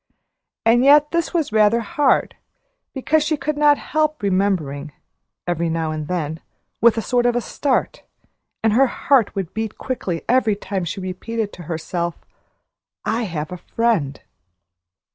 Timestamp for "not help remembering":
3.55-4.93